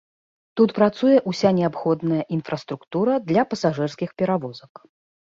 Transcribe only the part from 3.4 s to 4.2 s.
пасажырскіх